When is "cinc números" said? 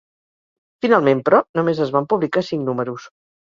2.51-3.09